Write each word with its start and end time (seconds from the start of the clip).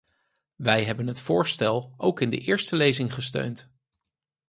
Wij 0.55 0.83
hebben 0.83 1.07
het 1.07 1.21
voorstel 1.21 1.93
ook 1.97 2.21
in 2.21 2.29
de 2.29 2.37
eerste 2.37 2.75
lezing 2.75 3.13
gesteund. 3.13 3.71